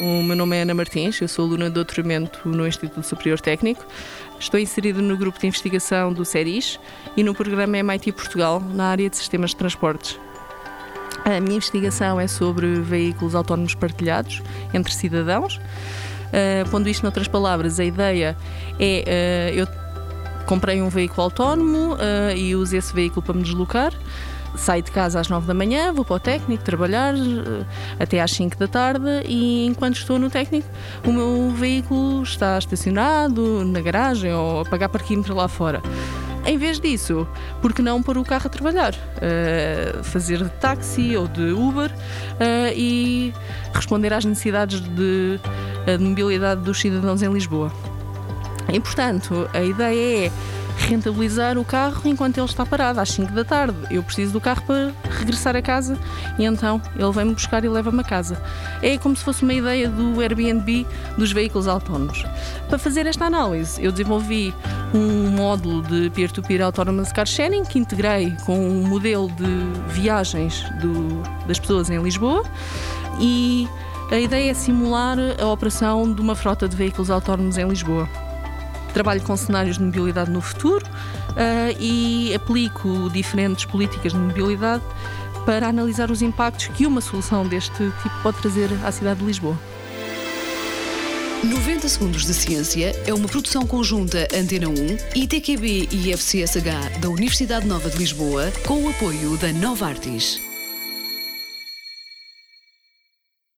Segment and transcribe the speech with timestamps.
[0.00, 3.84] nome é Ana Martins, eu sou aluna de doutoramento no Instituto Superior Técnico.
[4.38, 6.80] Estou inserida no grupo de investigação do CERIS
[7.16, 10.18] e no programa MIT Portugal, na área de sistemas de transportes.
[11.24, 14.42] A minha investigação é sobre veículos autónomos partilhados
[14.74, 15.56] entre cidadãos.
[15.56, 18.36] Uh, pondo isto noutras palavras, a ideia
[18.80, 19.68] é uh, eu
[20.44, 23.92] comprei um veículo autónomo uh, e uso esse veículo para me deslocar.
[24.56, 27.66] Saio de casa às 9 da manhã, vou para o técnico trabalhar uh,
[27.98, 30.68] até às 5 da tarde e enquanto estou no técnico,
[31.04, 35.82] o meu veículo está estacionado na garagem ou a pagar parquímetro lá fora.
[36.46, 37.26] Em vez disso,
[37.62, 38.92] por que não pôr o carro a trabalhar?
[38.92, 41.90] Uh, fazer de táxi ou de Uber
[42.76, 43.32] e
[43.72, 45.40] responder às necessidades de,
[45.86, 47.72] de mobilidade dos cidadãos em Lisboa.
[48.72, 50.32] E portanto, a ideia é
[50.84, 53.76] rentabilizar o carro enquanto ele está parado, às 5 da tarde.
[53.90, 55.98] Eu preciso do carro para regressar a casa
[56.38, 58.40] e então ele vem-me buscar e leva-me a casa.
[58.82, 60.86] É como se fosse uma ideia do Airbnb
[61.16, 62.24] dos veículos autónomos.
[62.68, 64.54] Para fazer esta análise, eu desenvolvi
[64.94, 71.22] um módulo de peer-to-peer autonomous car sharing que integrei com um modelo de viagens do,
[71.46, 72.44] das pessoas em Lisboa
[73.18, 73.68] e
[74.10, 78.08] a ideia é simular a operação de uma frota de veículos autónomos em Lisboa.
[78.94, 84.82] Trabalho com cenários de mobilidade no futuro uh, e aplico diferentes políticas de mobilidade
[85.44, 89.58] para analisar os impactos que uma solução deste tipo pode trazer à cidade de Lisboa.
[91.44, 94.72] 90 Segundos de Ciência é uma produção conjunta Antena 1,
[95.14, 100.53] ITQB e FCSH da Universidade Nova de Lisboa, com o apoio da Nova Artis.